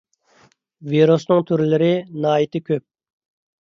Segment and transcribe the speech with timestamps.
[0.93, 1.93] ۋىرۇسنىڭ تۈرلىرى
[2.27, 2.89] ناھايىتى كۆپ.